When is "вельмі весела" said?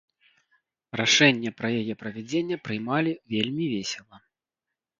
3.35-4.17